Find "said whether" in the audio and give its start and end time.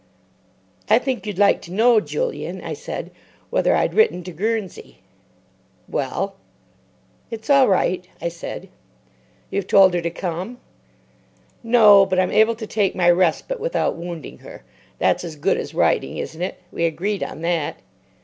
2.73-3.75